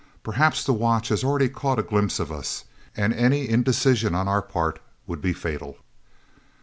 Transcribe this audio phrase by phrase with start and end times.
[0.23, 2.65] Perhaps the watch has already caught a glimpse of us,
[2.97, 5.77] and any indecision on our part would be fatal."